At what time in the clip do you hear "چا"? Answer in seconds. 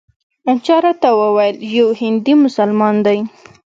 0.65-0.77